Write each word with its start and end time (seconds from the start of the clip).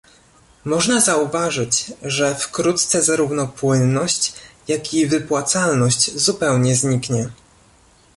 Można 0.65 1.01
zauważyć, 1.01 1.93
że 2.03 2.35
wkrótce 2.35 3.01
zarówno 3.01 3.47
płynność, 3.47 4.33
jak 4.67 4.93
i 4.93 5.07
wypłacalność 5.07 6.17
zupełnie 6.17 6.75
zniknie 6.75 7.29